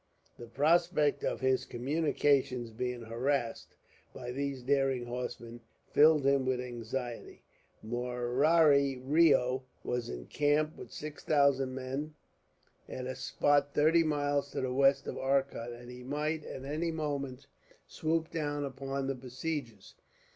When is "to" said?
14.53-14.61